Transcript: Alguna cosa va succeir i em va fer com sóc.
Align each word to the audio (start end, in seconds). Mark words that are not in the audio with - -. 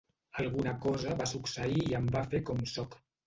Alguna 0.43 0.71
cosa 0.85 1.17
va 1.19 1.27
succeir 1.33 1.85
i 1.91 1.95
em 1.99 2.09
va 2.17 2.25
fer 2.35 2.43
com 2.51 2.65
sóc. 2.75 2.97